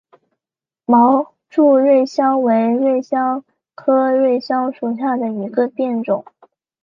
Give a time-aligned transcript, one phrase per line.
[0.85, 6.25] 毛柱瑞香为瑞香科瑞香属下的一个变种。